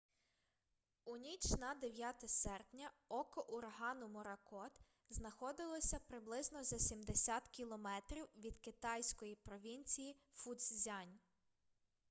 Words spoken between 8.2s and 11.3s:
від китайської провінції фуцзянь